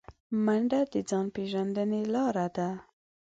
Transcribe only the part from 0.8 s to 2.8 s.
د ځان پیژندنې لاره ده